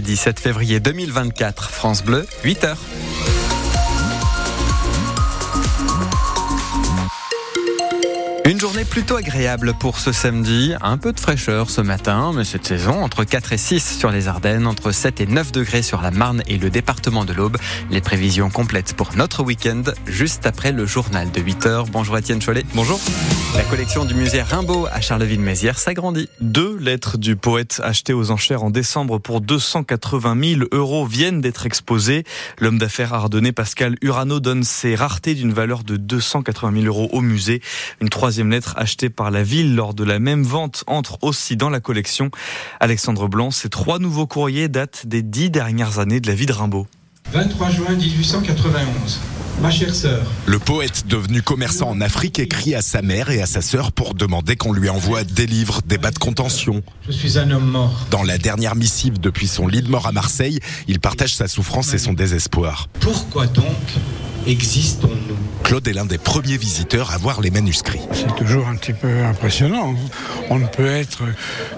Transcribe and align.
17 0.00 0.40
février 0.40 0.80
2024, 0.80 1.68
France 1.68 2.02
Bleu, 2.02 2.26
8h. 2.44 2.78
Une 8.44 8.58
journée 8.58 8.84
plutôt 8.84 9.14
agréable 9.14 9.72
pour 9.78 10.00
ce 10.00 10.10
samedi. 10.10 10.74
Un 10.80 10.98
peu 10.98 11.12
de 11.12 11.20
fraîcheur 11.20 11.70
ce 11.70 11.80
matin, 11.80 12.32
mais 12.34 12.42
cette 12.42 12.66
saison, 12.66 13.04
entre 13.04 13.22
4 13.22 13.52
et 13.52 13.56
6 13.56 13.98
sur 13.98 14.10
les 14.10 14.26
Ardennes, 14.26 14.66
entre 14.66 14.90
7 14.90 15.20
et 15.20 15.26
9 15.26 15.52
degrés 15.52 15.82
sur 15.82 16.02
la 16.02 16.10
Marne 16.10 16.42
et 16.48 16.58
le 16.58 16.68
département 16.68 17.24
de 17.24 17.32
l'Aube. 17.32 17.56
Les 17.90 18.00
prévisions 18.00 18.50
complètes 18.50 18.94
pour 18.94 19.14
notre 19.14 19.44
week-end, 19.44 19.84
juste 20.06 20.44
après 20.44 20.72
le 20.72 20.86
journal 20.86 21.30
de 21.30 21.40
8 21.40 21.66
h 21.66 21.86
Bonjour 21.92 22.18
Étienne 22.18 22.42
Chollet. 22.42 22.64
Bonjour. 22.74 22.98
La 23.54 23.62
collection 23.62 24.04
du 24.04 24.14
musée 24.14 24.42
Rimbaud 24.42 24.88
à 24.90 25.00
Charleville-Mézières 25.00 25.78
s'agrandit. 25.78 26.28
Deux 26.40 26.76
lettres 26.78 27.18
du 27.18 27.36
poète 27.36 27.80
achetées 27.84 28.14
aux 28.14 28.32
enchères 28.32 28.64
en 28.64 28.70
décembre 28.70 29.18
pour 29.18 29.40
280 29.40 30.56
000 30.56 30.62
euros 30.72 31.06
viennent 31.06 31.40
d'être 31.40 31.64
exposées. 31.64 32.24
L'homme 32.58 32.78
d'affaires 32.78 33.14
ardennais 33.14 33.52
Pascal 33.52 33.94
Urano 34.02 34.40
donne 34.40 34.64
ses 34.64 34.96
raretés 34.96 35.34
d'une 35.34 35.52
valeur 35.52 35.84
de 35.84 35.96
280 35.96 36.72
000 36.82 36.86
euros 36.86 37.08
au 37.12 37.20
musée. 37.20 37.60
Une 38.00 38.08
troisième 38.08 38.31
troisième 38.32 38.50
lettre 38.50 38.72
achetée 38.78 39.10
par 39.10 39.30
la 39.30 39.42
ville 39.42 39.74
lors 39.74 39.92
de 39.92 40.04
la 40.04 40.18
même 40.18 40.42
vente 40.42 40.84
entre 40.86 41.18
aussi 41.20 41.54
dans 41.54 41.68
la 41.68 41.80
collection. 41.80 42.30
Alexandre 42.80 43.28
Blanc, 43.28 43.50
ces 43.50 43.68
trois 43.68 43.98
nouveaux 43.98 44.26
courriers 44.26 44.68
datent 44.68 45.06
des 45.06 45.20
dix 45.20 45.50
dernières 45.50 45.98
années 45.98 46.18
de 46.18 46.28
la 46.28 46.34
vie 46.34 46.46
de 46.46 46.52
Rimbaud. 46.54 46.86
23 47.30 47.68
juin 47.68 47.94
1891. 47.94 49.20
Ma 49.60 49.70
chère 49.70 49.94
sœur. 49.94 50.24
Le 50.46 50.58
poète 50.58 51.06
devenu 51.06 51.42
commerçant 51.42 51.90
en 51.90 52.00
Afrique 52.00 52.38
écrit 52.38 52.74
à 52.74 52.80
sa 52.80 53.02
mère 53.02 53.28
et 53.28 53.42
à 53.42 53.46
sa 53.46 53.60
sœur 53.60 53.92
pour 53.92 54.14
demander 54.14 54.56
qu'on 54.56 54.72
lui 54.72 54.88
envoie 54.88 55.24
des 55.24 55.44
livres, 55.44 55.82
des 55.84 55.98
bas 55.98 56.10
de 56.10 56.18
contention. 56.18 56.82
Je 57.06 57.12
suis 57.12 57.36
un 57.36 57.50
homme 57.50 57.70
mort. 57.70 58.06
Dans 58.10 58.22
la 58.22 58.38
dernière 58.38 58.76
missive 58.76 59.20
depuis 59.20 59.46
son 59.46 59.66
lit 59.66 59.82
de 59.82 59.90
mort 59.90 60.06
à 60.06 60.12
Marseille, 60.12 60.58
il 60.88 61.00
partage 61.00 61.34
sa 61.34 61.48
souffrance 61.48 61.92
et 61.92 61.98
son 61.98 62.14
désespoir. 62.14 62.88
Pourquoi 62.98 63.46
donc 63.46 63.66
existons-nous 64.46 65.21
Claude 65.72 65.88
est 65.88 65.94
l'un 65.94 66.04
des 66.04 66.18
premiers 66.18 66.58
visiteurs 66.58 67.12
à 67.12 67.16
voir 67.16 67.40
les 67.40 67.50
manuscrits. 67.50 68.02
C'est 68.12 68.36
toujours 68.36 68.68
un 68.68 68.76
petit 68.76 68.92
peu 68.92 69.24
impressionnant. 69.24 69.94
On 70.50 70.58
ne 70.58 70.66
peut 70.66 70.84
être 70.84 71.22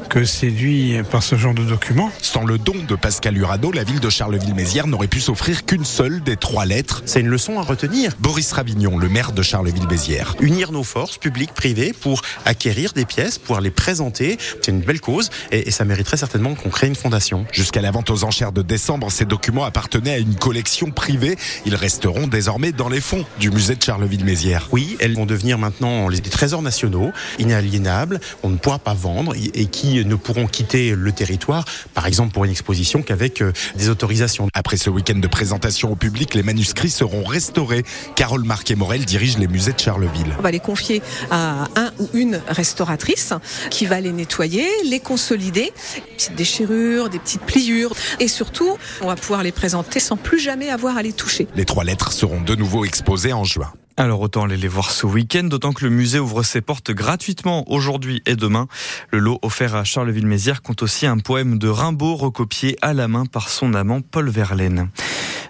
que 0.09 0.25
séduit 0.25 0.97
par 1.13 1.23
ce 1.23 1.37
genre 1.37 1.55
de 1.55 1.63
documents. 1.63 2.11
Sans 2.21 2.45
le 2.45 2.59
don 2.59 2.75
de 2.89 2.97
Pascal 2.97 3.39
Urano, 3.39 3.71
la 3.71 3.85
ville 3.85 4.01
de 4.01 4.11
Charleville-Mézières 4.11 4.89
n'aurait 4.89 5.07
pu 5.07 5.21
s'offrir 5.21 5.65
qu'une 5.65 5.85
seule 5.85 6.25
des 6.25 6.37
trois 6.37 6.67
lettres. 6.67 7.05
C'est 7.07 7.21
une 7.21 7.29
leçon 7.29 7.61
à 7.61 7.63
retenir. 7.63 8.11
Boris 8.19 8.51
Ravignon, 8.51 8.99
le 8.99 9.09
maire 9.09 9.31
de 9.31 9.43
Charleville-Mézières. 9.43 10.35
Unir 10.41 10.73
nos 10.73 10.83
forces 10.83 11.17
publiques, 11.17 11.55
privées, 11.55 11.93
pour 11.93 12.23
acquérir 12.45 12.95
des 12.95 13.05
pièces, 13.05 13.39
pouvoir 13.39 13.61
les 13.61 13.71
présenter. 13.71 14.39
C'est 14.61 14.73
une 14.73 14.81
belle 14.81 15.01
cause 15.01 15.31
et, 15.53 15.69
et 15.69 15.71
ça 15.71 15.85
mériterait 15.85 16.17
certainement 16.17 16.57
qu'on 16.57 16.71
crée 16.71 16.89
une 16.89 16.97
fondation. 16.97 17.47
Jusqu'à 17.53 17.81
la 17.81 17.93
vente 17.93 18.11
aux 18.11 18.25
enchères 18.25 18.51
de 18.51 18.63
décembre, 18.63 19.13
ces 19.13 19.25
documents 19.25 19.65
appartenaient 19.65 20.15
à 20.15 20.19
une 20.19 20.35
collection 20.35 20.91
privée. 20.91 21.37
Ils 21.65 21.77
resteront 21.77 22.27
désormais 22.27 22.73
dans 22.73 22.89
les 22.89 23.01
fonds 23.01 23.25
du 23.39 23.53
musée 23.53 23.77
de 23.77 23.84
Charleville-Mézières. 23.85 24.69
Oui, 24.73 24.97
elles 25.01 25.15
vont 25.15 25.27
devenir 25.27 25.59
maintenant 25.59 26.09
des 26.09 26.31
trésors 26.31 26.63
nationaux, 26.63 27.13
inaliénables, 27.39 28.21
on 28.43 28.49
ne 28.49 28.57
pourra 28.57 28.79
pas 28.79 28.95
vendre 28.95 29.35
et 29.37 29.67
qui 29.67 30.05
ne 30.05 30.15
pourront 30.15 30.47
quitter 30.47 30.95
le 30.95 31.13
territoire, 31.13 31.67
par 31.93 32.07
exemple 32.07 32.33
pour 32.33 32.45
une 32.45 32.51
exposition 32.51 33.03
qu'avec 33.03 33.43
euh, 33.43 33.53
des 33.77 33.91
autorisations. 33.91 34.49
Après 34.55 34.79
ce 34.79 34.89
week-end 34.89 35.19
de 35.19 35.27
présentation 35.27 35.93
au 35.93 35.97
public, 35.97 36.35
les 36.35 36.43
manuscrits 36.43 36.91
seront 36.91 37.25
restaurés. 37.25 37.85
Carole 38.17 38.45
Marquet-Morel 38.45 39.05
dirige 39.05 39.37
les 39.37 39.49
musées 39.49 39.75
de 39.75 39.81
Charleville. 39.81 40.35
On 40.39 40.43
va 40.43 40.51
les 40.51 40.61
confier 40.61 41.03
à 41.31 41.69
un 41.77 41.93
ou 41.99 42.09
une 42.15 42.41
restauratrice 42.49 43.35
qui 43.71 43.85
va 43.85 44.01
les 44.01 44.13
nettoyer, 44.13 44.67
les 44.87 45.01
consolider, 45.01 45.73
des 45.95 46.01
petites 46.17 46.35
déchirures, 46.35 47.11
des 47.11 47.19
petites 47.19 47.43
pliures 47.43 47.93
et 48.19 48.29
surtout, 48.29 48.79
on 49.03 49.09
va 49.09 49.17
pouvoir 49.17 49.43
les 49.43 49.53
présenter 49.53 50.01
sans 50.01 50.17
plus 50.17 50.39
jamais 50.39 50.71
avoir 50.71 50.97
à 50.97 51.03
les 51.03 51.13
toucher. 51.13 51.49
Les 51.55 51.67
trois 51.67 51.85
lettres 51.85 52.13
seront 52.13 52.41
de 52.41 52.55
nouveau 52.55 52.87
exposées 52.87 53.35
en 53.35 53.45
juin. 53.45 53.74
Alors 53.97 54.21
autant 54.21 54.43
aller 54.43 54.57
les 54.57 54.67
voir 54.67 54.91
ce 54.91 55.07
week-end, 55.07 55.45
d'autant 55.45 55.73
que 55.73 55.85
le 55.85 55.91
musée 55.91 56.19
ouvre 56.19 56.43
ses 56.43 56.61
portes 56.61 56.91
gratuitement 56.91 57.71
aujourd'hui 57.71 58.23
et 58.27 58.35
demain. 58.35 58.67
Le 59.13 59.21
lot 59.21 59.39
offert 59.43 59.77
à 59.77 59.85
Charleville-Mézières 59.85 60.63
compte 60.63 60.83
aussi 60.83 61.07
un 61.07 61.19
poème 61.19 61.59
de 61.59 61.69
Rimbaud 61.69 62.17
recopié 62.17 62.77
à 62.83 62.93
la 62.93 63.07
main 63.07 63.25
par 63.25 63.49
son 63.49 63.73
amant 63.73 64.01
Paul 64.01 64.29
Verlaine. 64.31 64.89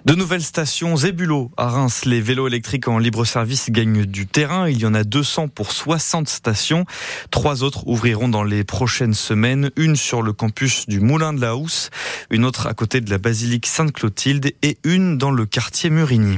De 0.05 0.13
nouvelles 0.13 0.43
stations 0.43 0.95
Zébulo 0.95 1.49
à 1.57 1.67
Reims. 1.67 2.05
Les 2.05 2.21
vélos 2.21 2.47
électriques 2.47 2.87
en 2.87 2.99
libre 2.99 3.25
service 3.25 3.71
gagnent 3.71 4.05
du 4.05 4.27
terrain. 4.27 4.69
Il 4.69 4.77
y 4.77 4.85
en 4.85 4.93
a 4.93 5.03
200 5.03 5.47
pour 5.47 5.71
60 5.71 6.29
stations. 6.29 6.85
Trois 7.31 7.63
autres 7.63 7.87
ouvriront 7.87 8.29
dans 8.29 8.43
les 8.43 8.63
prochaines 8.63 9.15
semaines. 9.15 9.71
Une 9.75 9.95
sur 9.95 10.21
le 10.21 10.31
campus 10.31 10.85
du 10.87 10.99
Moulin 10.99 11.33
de 11.33 11.41
la 11.41 11.55
Housse, 11.55 11.89
une 12.29 12.45
autre 12.45 12.67
à 12.67 12.75
côté 12.75 13.01
de 13.01 13.09
la 13.09 13.17
basilique 13.17 13.65
Sainte-Clotilde 13.65 14.53
et 14.61 14.77
une 14.83 15.17
dans 15.17 15.31
le 15.31 15.47
quartier 15.47 15.89
Murigny. 15.89 16.37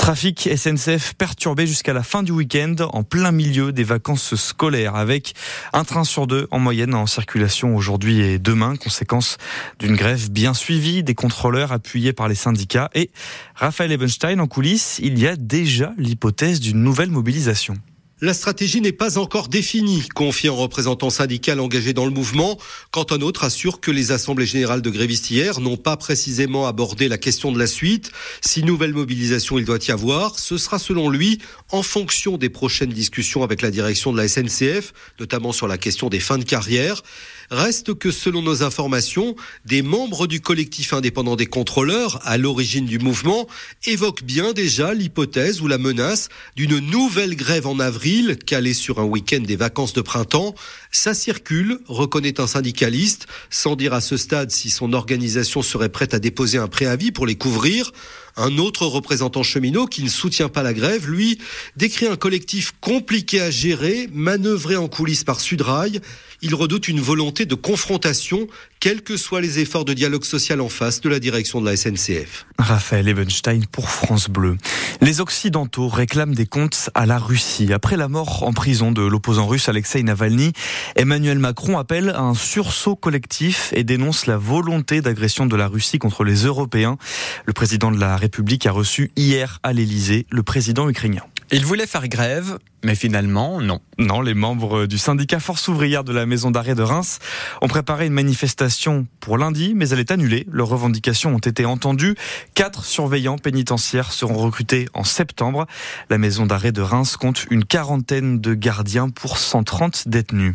Trafic 0.00 0.48
SNCF 0.56 1.12
perturbé 1.12 1.66
jusqu'à 1.66 1.92
la 1.92 2.02
fin 2.02 2.22
du 2.22 2.32
week-end 2.32 2.74
en 2.94 3.02
plein 3.02 3.32
milieu 3.32 3.70
des 3.70 3.84
vacances 3.84 4.34
scolaires 4.34 4.96
avec 4.96 5.34
un 5.74 5.84
train 5.84 6.04
sur 6.04 6.26
deux 6.26 6.48
en 6.50 6.58
moyenne 6.58 6.94
en 6.94 7.06
circulation 7.06 7.76
aujourd'hui 7.76 8.20
et 8.22 8.38
demain, 8.38 8.76
conséquence 8.76 9.36
d'une 9.78 9.94
grève 9.94 10.30
bien 10.30 10.54
suivie 10.54 11.04
des 11.04 11.14
contrôleurs 11.14 11.70
appuyés 11.70 12.14
par 12.14 12.28
les 12.28 12.34
syndicats 12.34 12.88
et 12.94 13.10
Raphaël 13.54 13.92
Ebenstein 13.92 14.40
en 14.40 14.46
coulisses, 14.46 14.98
il 15.02 15.18
y 15.18 15.28
a 15.28 15.36
déjà 15.36 15.92
l'hypothèse 15.98 16.60
d'une 16.60 16.82
nouvelle 16.82 17.10
mobilisation. 17.10 17.74
La 18.22 18.34
stratégie 18.34 18.82
n'est 18.82 18.92
pas 18.92 19.16
encore 19.16 19.48
définie, 19.48 20.06
confie 20.14 20.48
un 20.48 20.52
représentant 20.52 21.08
syndical 21.08 21.58
engagé 21.58 21.94
dans 21.94 22.04
le 22.04 22.10
mouvement, 22.10 22.58
quand 22.90 23.12
un 23.12 23.22
autre 23.22 23.44
assure 23.44 23.80
que 23.80 23.90
les 23.90 24.12
assemblées 24.12 24.44
générales 24.44 24.82
de 24.82 24.90
grévistes 24.90 25.30
hier 25.30 25.58
n'ont 25.58 25.78
pas 25.78 25.96
précisément 25.96 26.66
abordé 26.66 27.08
la 27.08 27.16
question 27.16 27.50
de 27.50 27.58
la 27.58 27.66
suite. 27.66 28.12
Si 28.42 28.62
nouvelle 28.62 28.92
mobilisation 28.92 29.58
il 29.58 29.64
doit 29.64 29.78
y 29.88 29.90
avoir, 29.90 30.38
ce 30.38 30.58
sera 30.58 30.78
selon 30.78 31.08
lui 31.08 31.38
en 31.70 31.82
fonction 31.82 32.36
des 32.36 32.50
prochaines 32.50 32.92
discussions 32.92 33.42
avec 33.42 33.62
la 33.62 33.70
direction 33.70 34.12
de 34.12 34.18
la 34.18 34.28
SNCF, 34.28 34.92
notamment 35.18 35.52
sur 35.52 35.66
la 35.66 35.78
question 35.78 36.10
des 36.10 36.20
fins 36.20 36.36
de 36.36 36.44
carrière. 36.44 37.02
Reste 37.50 37.94
que 37.94 38.12
selon 38.12 38.42
nos 38.42 38.62
informations, 38.62 39.34
des 39.64 39.82
membres 39.82 40.28
du 40.28 40.40
collectif 40.40 40.92
indépendant 40.92 41.34
des 41.34 41.46
contrôleurs, 41.46 42.20
à 42.24 42.36
l'origine 42.36 42.86
du 42.86 43.00
mouvement, 43.00 43.48
évoquent 43.86 44.22
bien 44.22 44.52
déjà 44.52 44.94
l'hypothèse 44.94 45.60
ou 45.60 45.66
la 45.66 45.78
menace 45.78 46.28
d'une 46.54 46.78
nouvelle 46.78 47.34
grève 47.34 47.66
en 47.66 47.80
avril, 47.80 48.09
calée 48.44 48.74
sur 48.74 48.98
un 48.98 49.04
week-end 49.04 49.40
des 49.40 49.56
vacances 49.56 49.92
de 49.92 50.00
printemps. 50.00 50.54
Ça 50.90 51.14
circule, 51.14 51.78
reconnaît 51.86 52.40
un 52.40 52.46
syndicaliste, 52.46 53.26
sans 53.50 53.76
dire 53.76 53.94
à 53.94 54.00
ce 54.00 54.16
stade 54.16 54.50
si 54.50 54.70
son 54.70 54.92
organisation 54.92 55.62
serait 55.62 55.88
prête 55.88 56.14
à 56.14 56.18
déposer 56.18 56.58
un 56.58 56.68
préavis 56.68 57.12
pour 57.12 57.26
les 57.26 57.36
couvrir. 57.36 57.92
Un 58.36 58.58
autre 58.58 58.86
représentant 58.86 59.42
cheminot 59.42 59.86
qui 59.86 60.02
ne 60.02 60.08
soutient 60.08 60.48
pas 60.48 60.62
la 60.62 60.72
grève, 60.72 61.08
lui, 61.08 61.38
décrit 61.76 62.06
un 62.06 62.16
collectif 62.16 62.72
compliqué 62.80 63.40
à 63.40 63.50
gérer, 63.50 64.08
manœuvré 64.12 64.76
en 64.76 64.88
coulisses 64.88 65.24
par 65.24 65.40
Sudrail. 65.40 66.00
Il 66.42 66.54
redoute 66.54 66.88
une 66.88 67.00
volonté 67.00 67.44
de 67.44 67.54
confrontation, 67.54 68.46
quels 68.80 69.02
que 69.02 69.18
soient 69.18 69.42
les 69.42 69.58
efforts 69.58 69.84
de 69.84 69.92
dialogue 69.92 70.24
social 70.24 70.62
en 70.62 70.70
face 70.70 71.02
de 71.02 71.10
la 71.10 71.18
direction 71.18 71.60
de 71.60 71.66
la 71.66 71.76
SNCF. 71.76 72.46
Raphaël 72.58 73.08
Ebenstein 73.08 73.66
pour 73.66 73.90
France 73.90 74.30
Bleu. 74.30 74.56
Les 75.02 75.20
Occidentaux 75.20 75.88
réclament 75.88 76.34
des 76.34 76.46
comptes 76.46 76.88
à 76.94 77.04
la 77.04 77.18
Russie. 77.18 77.74
Après 77.74 77.98
la 77.98 78.08
mort 78.08 78.42
en 78.44 78.54
prison 78.54 78.90
de 78.90 79.02
l'opposant 79.02 79.46
russe 79.46 79.68
Alexei 79.68 80.02
Navalny, 80.02 80.52
Emmanuel 80.96 81.38
Macron 81.38 81.78
appelle 81.78 82.08
à 82.08 82.20
un 82.20 82.34
sursaut 82.34 82.96
collectif 82.96 83.72
et 83.74 83.84
dénonce 83.84 84.24
la 84.24 84.38
volonté 84.38 85.02
d'agression 85.02 85.44
de 85.44 85.56
la 85.56 85.68
Russie 85.68 85.98
contre 85.98 86.24
les 86.24 86.44
Européens. 86.44 86.96
Le 87.44 87.52
président 87.52 87.90
de 87.90 88.00
la 88.00 88.16
République 88.20 88.66
a 88.66 88.72
reçu 88.72 89.10
hier 89.16 89.58
à 89.62 89.72
l'Elysée 89.72 90.26
le 90.30 90.42
président 90.42 90.88
ukrainien. 90.88 91.22
Il 91.52 91.66
voulait 91.66 91.88
faire 91.88 92.06
grève, 92.06 92.58
mais 92.84 92.94
finalement, 92.94 93.60
non. 93.60 93.80
Non, 93.98 94.20
les 94.20 94.34
membres 94.34 94.86
du 94.86 94.98
syndicat 94.98 95.40
Force 95.40 95.66
ouvrière 95.66 96.04
de 96.04 96.12
la 96.12 96.24
maison 96.24 96.52
d'arrêt 96.52 96.76
de 96.76 96.82
Reims 96.82 97.18
ont 97.60 97.66
préparé 97.66 98.06
une 98.06 98.12
manifestation 98.12 99.08
pour 99.18 99.36
lundi, 99.36 99.72
mais 99.74 99.88
elle 99.88 99.98
est 99.98 100.12
annulée. 100.12 100.46
Leurs 100.52 100.68
revendications 100.68 101.34
ont 101.34 101.38
été 101.38 101.64
entendues. 101.64 102.14
Quatre 102.54 102.84
surveillants 102.84 103.36
pénitentiaires 103.36 104.12
seront 104.12 104.36
recrutés 104.36 104.86
en 104.94 105.02
septembre. 105.02 105.66
La 106.08 106.18
maison 106.18 106.46
d'arrêt 106.46 106.72
de 106.72 106.82
Reims 106.82 107.16
compte 107.16 107.46
une 107.50 107.64
quarantaine 107.64 108.40
de 108.40 108.54
gardiens 108.54 109.08
pour 109.08 109.38
130 109.38 110.06
détenus. 110.06 110.54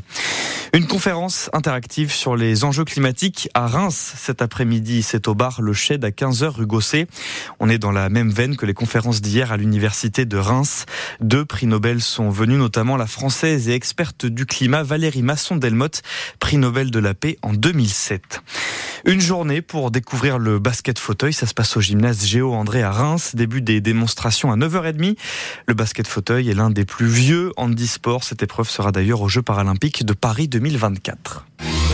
Une 0.75 0.87
conférence 0.87 1.49
interactive 1.53 2.11
sur 2.11 2.35
les 2.35 2.65
enjeux 2.65 2.83
climatiques 2.83 3.47
à 3.53 3.65
Reims 3.65 4.13
cet 4.17 4.41
après-midi. 4.41 5.03
C'est 5.03 5.29
au 5.29 5.33
bar 5.33 5.61
Le 5.61 5.71
Shed 5.71 6.03
à 6.03 6.09
15h 6.09 6.47
rue 6.47 6.65
Gosset. 6.65 7.07
On 7.61 7.69
est 7.69 7.77
dans 7.77 7.93
la 7.93 8.09
même 8.09 8.29
veine 8.29 8.57
que 8.57 8.65
les 8.65 8.73
conférences 8.73 9.21
d'hier 9.21 9.53
à 9.53 9.57
l'université 9.57 10.25
de 10.25 10.35
Reims. 10.35 10.85
Deux 11.21 11.45
prix 11.45 11.65
Nobel 11.65 12.01
sont 12.01 12.29
venus, 12.29 12.57
notamment 12.57 12.97
la 12.97 13.07
française 13.07 13.69
et 13.69 13.73
experte 13.73 14.25
du 14.25 14.45
climat 14.45 14.83
Valérie 14.83 15.21
Masson-Delmotte, 15.21 16.01
prix 16.41 16.57
Nobel 16.57 16.91
de 16.91 16.99
la 16.99 17.13
paix 17.13 17.37
en 17.41 17.53
2007. 17.53 18.41
Une 19.05 19.21
journée 19.21 19.61
pour 19.61 19.91
découvrir 19.91 20.39
le 20.39 20.57
basket 20.57 20.99
fauteuil. 20.99 21.31
Ça 21.31 21.45
se 21.45 21.53
passe 21.53 21.77
au 21.77 21.79
gymnase 21.79 22.25
Géo 22.25 22.53
André 22.53 22.81
à 22.81 22.91
Reims. 22.91 23.35
Début 23.35 23.61
des 23.61 23.79
démonstrations 23.79 24.51
à 24.51 24.57
9h30. 24.57 25.15
Le 25.67 25.73
basket 25.73 26.07
fauteuil 26.07 26.49
est 26.49 26.55
l'un 26.55 26.71
des 26.71 26.85
plus 26.85 27.05
vieux 27.05 27.53
handisports. 27.55 28.23
Cette 28.25 28.41
épreuve 28.41 28.67
sera 28.67 28.91
d'ailleurs 28.91 29.21
aux 29.21 29.29
Jeux 29.29 29.43
paralympiques 29.43 30.05
de 30.05 30.13
Paris 30.13 30.47
2024. 30.71 31.84